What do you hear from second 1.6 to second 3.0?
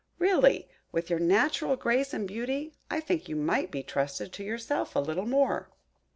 grace and beauty, I